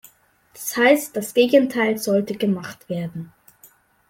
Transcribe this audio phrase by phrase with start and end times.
[0.55, 3.31] Das heißt, das Gegenteil sollte gemacht werden.